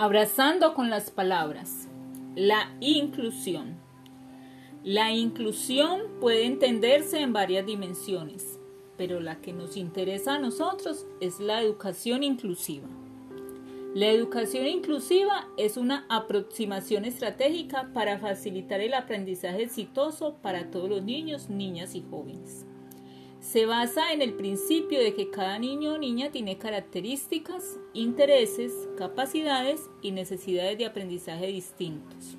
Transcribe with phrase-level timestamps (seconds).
[0.00, 1.88] Abrazando con las palabras.
[2.36, 3.74] La inclusión.
[4.84, 8.60] La inclusión puede entenderse en varias dimensiones,
[8.96, 12.86] pero la que nos interesa a nosotros es la educación inclusiva.
[13.92, 21.02] La educación inclusiva es una aproximación estratégica para facilitar el aprendizaje exitoso para todos los
[21.02, 22.68] niños, niñas y jóvenes
[23.40, 29.88] se basa en el principio de que cada niño o niña tiene características, intereses, capacidades
[30.02, 32.36] y necesidades de aprendizaje distintos.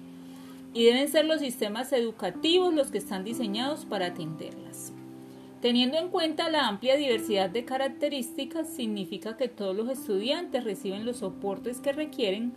[0.73, 4.93] Y deben ser los sistemas educativos los que están diseñados para atenderlas.
[5.61, 11.17] Teniendo en cuenta la amplia diversidad de características, significa que todos los estudiantes reciben los
[11.17, 12.53] soportes que requieren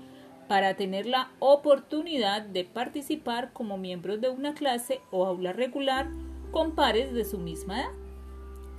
[0.49, 6.11] para tener la oportunidad de participar como miembros de una clase o aula regular
[6.51, 8.02] con pares de su misma edad.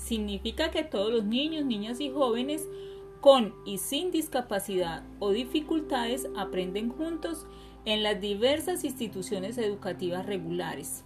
[0.03, 2.67] Significa que todos los niños, niñas y jóvenes
[3.21, 7.45] con y sin discapacidad o dificultades aprenden juntos
[7.85, 11.05] en las diversas instituciones educativas regulares,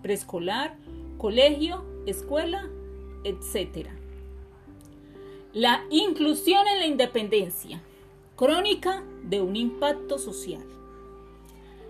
[0.00, 0.78] preescolar,
[1.18, 2.70] colegio, escuela,
[3.24, 3.88] etc.
[5.52, 7.82] La inclusión en la independencia,
[8.34, 10.64] crónica de un impacto social.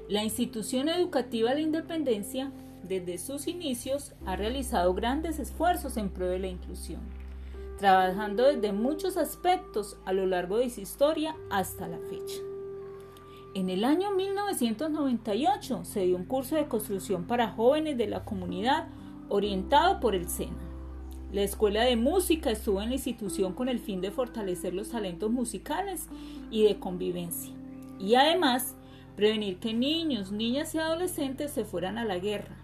[0.09, 2.51] La institución educativa de la independencia
[2.83, 7.01] desde sus inicios ha realizado grandes esfuerzos en pro de la inclusión,
[7.79, 12.43] trabajando desde muchos aspectos a lo largo de su historia hasta la fecha.
[13.55, 18.89] En el año 1998 se dio un curso de construcción para jóvenes de la comunidad
[19.29, 20.69] orientado por el SENA.
[21.33, 25.31] La escuela de música estuvo en la institución con el fin de fortalecer los talentos
[25.31, 26.09] musicales
[26.51, 27.53] y de convivencia.
[27.99, 28.77] Y además,
[29.17, 32.58] prevenir que niños, niñas y adolescentes se fueran a la guerra,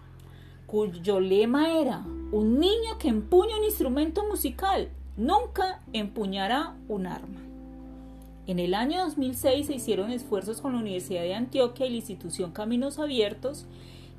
[0.65, 7.41] cuyo lema era, un niño que empuña un instrumento musical nunca empuñará un arma.
[8.47, 12.51] En el año 2006 se hicieron esfuerzos con la Universidad de Antioquia y la institución
[12.51, 13.65] Caminos Abiertos,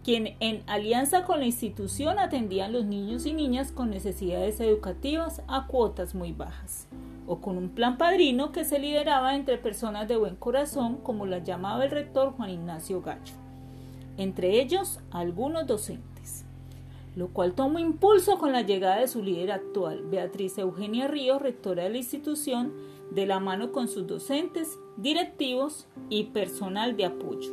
[0.02, 5.66] quien en alianza con la institución atendían los niños y niñas con necesidades educativas a
[5.66, 6.86] cuotas muy bajas,
[7.26, 11.38] o con un plan padrino que se lideraba entre personas de buen corazón, como la
[11.38, 13.34] llamaba el rector Juan Ignacio Gacho,
[14.16, 16.15] entre ellos algunos docentes
[17.16, 21.84] lo cual tomó impulso con la llegada de su líder actual, Beatriz Eugenia Ríos, rectora
[21.84, 22.74] de la institución,
[23.10, 27.50] de la mano con sus docentes, directivos y personal de apoyo.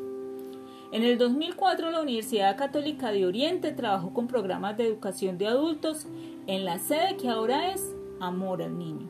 [0.92, 6.08] En el 2004 la Universidad Católica de Oriente trabajó con programas de educación de adultos
[6.46, 9.10] en la sede que ahora es Amor al Niño.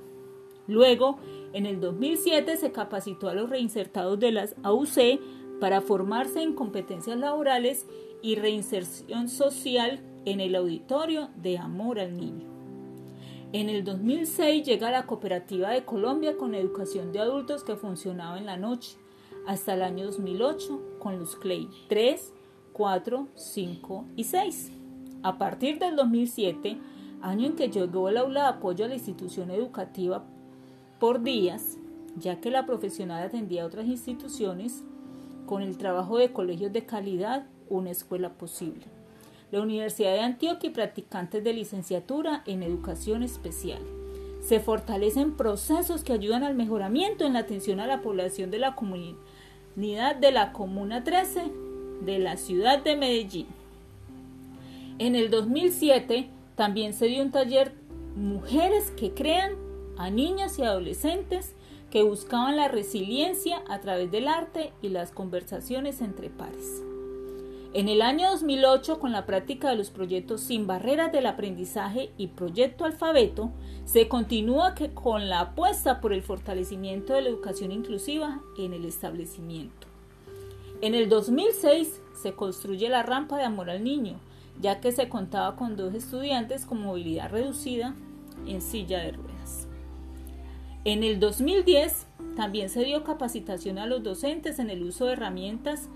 [0.67, 1.17] Luego,
[1.51, 5.19] en el 2007 se capacitó a los reinsertados de las AUC
[5.59, 7.85] para formarse en competencias laborales
[8.21, 12.47] y reinserción social en el auditorio de Amor al Niño.
[13.51, 18.45] En el 2006 llega la Cooperativa de Colombia con educación de adultos que funcionaba en
[18.45, 18.97] la noche,
[19.45, 22.33] hasta el año 2008 con los CLEI 3,
[22.72, 24.72] 4, 5 y 6.
[25.22, 26.78] A partir del 2007,
[27.22, 30.25] año en que llegó el aula de apoyo a la institución educativa
[31.00, 31.78] por días,
[32.17, 34.83] ya que la profesional atendía a otras instituciones,
[35.45, 39.02] con el trabajo de colegios de calidad, una escuela posible
[39.53, 43.77] la Universidad de Antioquia y practicantes de licenciatura en educación especial.
[44.41, 48.73] Se fortalecen procesos que ayudan al mejoramiento en la atención a la población de la
[48.73, 51.51] comunidad de la Comuna 13
[52.01, 53.45] de la ciudad de Medellín.
[54.97, 57.73] En el 2007 también se dio un taller
[58.15, 59.51] Mujeres que crean
[59.97, 61.53] a niñas y adolescentes
[61.91, 66.81] que buscaban la resiliencia a través del arte y las conversaciones entre pares.
[67.75, 72.28] En el año 2008, con la práctica de los proyectos Sin Barreras del Aprendizaje y
[72.28, 73.50] Proyecto Alfabeto,
[73.84, 79.88] se continúa con la apuesta por el fortalecimiento de la educación inclusiva en el establecimiento.
[80.81, 84.19] En el 2006 se construye la rampa de amor al niño,
[84.62, 87.95] ya que se contaba con dos estudiantes con movilidad reducida
[88.45, 89.68] en silla de ruedas.
[90.86, 92.06] En el 2010
[92.36, 95.89] también se dio capacitación a los docentes en el uso de herramientas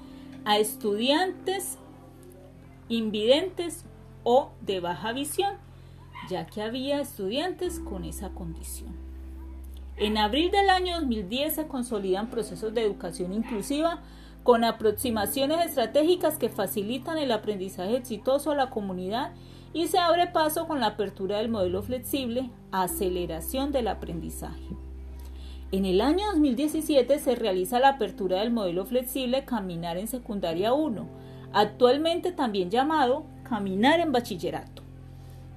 [0.48, 1.78] a estudiantes
[2.88, 3.84] invidentes
[4.24, 5.56] o de baja visión,
[6.30, 8.96] ya que había estudiantes con esa condición.
[9.98, 14.00] En abril del año 2010 se consolidan procesos de educación inclusiva
[14.44, 19.34] con aproximaciones estratégicas que facilitan el aprendizaje exitoso a la comunidad
[19.74, 24.87] y se abre paso con la apertura del modelo flexible, aceleración del aprendizaje.
[25.70, 31.06] En el año 2017 se realiza la apertura del modelo flexible Caminar en Secundaria 1,
[31.52, 34.84] actualmente también llamado Caminar en Bachillerato,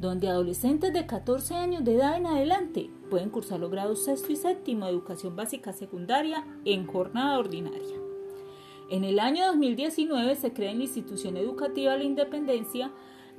[0.01, 4.37] donde adolescentes de 14 años de edad en adelante pueden cursar los grados sexto y
[4.37, 7.97] séptimo de educación básica secundaria en jornada ordinaria.
[8.91, 12.91] En el año 2019 se crea en la institución educativa La Independencia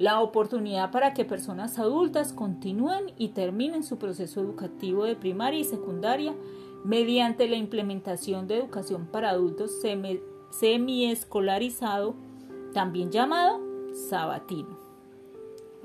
[0.01, 5.63] la oportunidad para que personas adultas continúen y terminen su proceso educativo de primaria y
[5.63, 6.33] secundaria
[6.83, 9.79] mediante la implementación de educación para adultos
[10.49, 12.15] semiescolarizado,
[12.73, 13.59] también llamado
[14.09, 14.75] sabatino,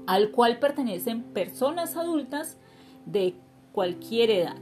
[0.07, 2.57] al cual pertenecen personas adultas
[3.05, 3.35] de
[3.73, 4.57] cualquier edad.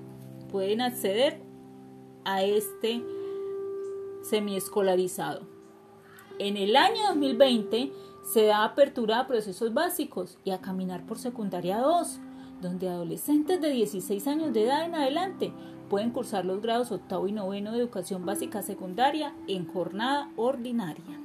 [0.50, 1.40] Pueden acceder
[2.24, 3.04] a este
[4.24, 5.42] semiescolarizado.
[6.40, 7.92] En el año 2020
[8.24, 12.20] se da apertura a procesos básicos y a caminar por secundaria 2,
[12.62, 15.52] donde adolescentes de 16 años de edad en adelante
[15.90, 21.20] pueden cursar los grados octavo y noveno de educación básica secundaria en jornada ordinaria.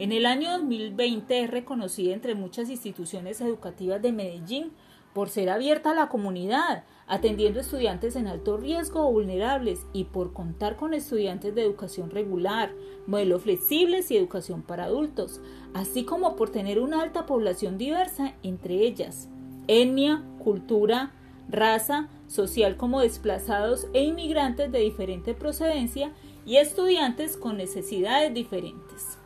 [0.00, 4.72] En el año 2020 es reconocida entre muchas instituciones educativas de Medellín
[5.12, 10.32] por ser abierta a la comunidad, atendiendo estudiantes en alto riesgo o vulnerables y por
[10.32, 12.72] contar con estudiantes de educación regular,
[13.06, 15.40] modelos flexibles y educación para adultos,
[15.74, 19.28] así como por tener una alta población diversa entre ellas,
[19.66, 21.12] etnia, cultura,
[21.48, 26.12] raza, social como desplazados e inmigrantes de diferente procedencia
[26.44, 29.18] y estudiantes con necesidades diferentes.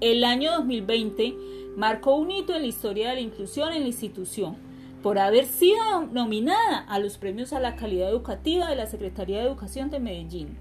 [0.00, 1.34] El año 2020
[1.76, 4.56] marcó un hito en la historia de la inclusión en la institución,
[5.04, 9.44] por haber sido nominada a los premios a la calidad educativa de la Secretaría de
[9.44, 10.56] Educación de Medellín,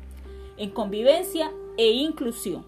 [0.58, 2.66] en convivencia e inclusión,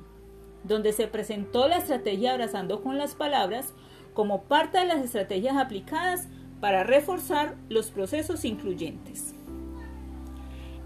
[0.63, 3.73] donde se presentó la estrategia Abrazando con las Palabras
[4.13, 6.29] como parte de las estrategias aplicadas
[6.61, 9.35] para reforzar los procesos incluyentes.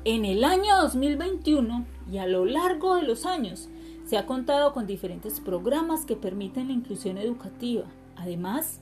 [0.05, 3.69] En el año 2021 y a lo largo de los años
[4.05, 7.85] se ha contado con diferentes programas que permiten la inclusión educativa.
[8.15, 8.81] Además,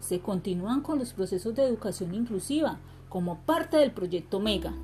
[0.00, 2.78] se continúan con los procesos de educación inclusiva
[3.08, 4.74] como parte del proyecto MEGA.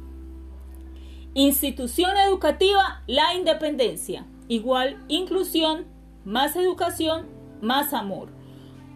[1.34, 5.84] Institución educativa La Independencia, igual inclusión,
[6.24, 7.26] más educación,
[7.60, 8.28] más amor,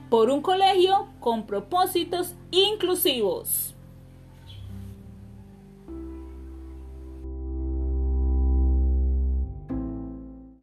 [0.09, 3.75] por un colegio con propósitos inclusivos.